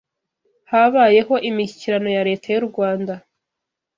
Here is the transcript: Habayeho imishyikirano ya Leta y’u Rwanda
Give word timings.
Habayeho 0.71 1.35
imishyikirano 1.49 2.09
ya 2.15 2.25
Leta 2.29 2.47
y’u 2.53 2.65
Rwanda 2.69 3.13